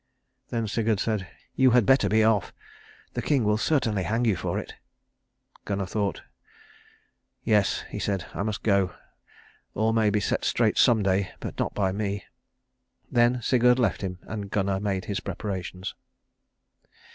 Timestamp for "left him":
13.77-14.17